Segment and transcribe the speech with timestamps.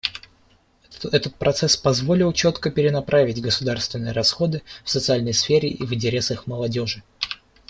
[1.11, 7.03] Этот процесс позволил четко перенаправить государственные расходы в социальной сфере в интересах молодежи.